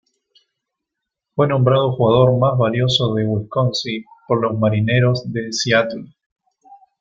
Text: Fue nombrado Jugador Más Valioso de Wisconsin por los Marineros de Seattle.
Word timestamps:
Fue 1.35 1.47
nombrado 1.47 1.91
Jugador 1.91 2.35
Más 2.39 2.57
Valioso 2.57 3.13
de 3.13 3.23
Wisconsin 3.27 4.03
por 4.27 4.41
los 4.41 4.57
Marineros 4.57 5.31
de 5.31 5.49
Seattle. 5.53 6.09